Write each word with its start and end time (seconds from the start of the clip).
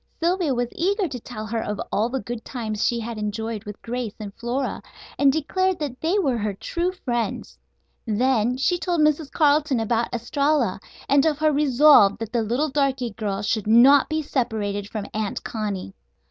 Sylvia 0.19 0.55
was 0.55 0.69
eager 0.71 1.07
to 1.07 1.19
tell 1.19 1.45
her 1.45 1.61
of 1.63 1.79
all 1.91 2.09
the 2.09 2.19
good 2.21 2.43
times 2.43 2.83
she 2.83 2.99
had 2.99 3.19
enjoyed 3.19 3.63
with 3.65 3.79
Grace 3.83 4.15
and 4.19 4.33
Flora, 4.33 4.81
and 5.19 5.31
declared 5.31 5.77
that 5.77 6.01
they 6.01 6.17
were 6.17 6.39
her 6.39 6.55
true 6.55 6.91
friends. 6.91 7.59
Then 8.07 8.57
she 8.57 8.79
told 8.79 9.01
Mrs. 9.01 9.31
Carleton 9.31 9.79
about 9.79 10.11
Estralla, 10.11 10.79
and 11.07 11.23
of 11.27 11.37
her 11.37 11.51
resolve 11.51 12.17
that 12.17 12.33
the 12.33 12.41
little 12.41 12.69
darky 12.69 13.11
girl 13.11 13.43
should 13.43 13.67
not 13.67 14.09
be 14.09 14.23
separated 14.23 14.89
from 14.89 15.05
Aunt 15.13 15.43
Connie. 15.43 15.93